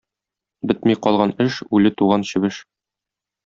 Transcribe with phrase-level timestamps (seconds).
[0.71, 2.61] Бетми калган эш— үле туган чебеш.